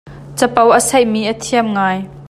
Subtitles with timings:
[0.39, 1.97] Capo a saih mi a thiam ngai.